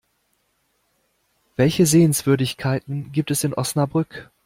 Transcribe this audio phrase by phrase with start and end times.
[1.57, 4.31] Welche Sehenswürdigkeiten gibt es in Osnabrück?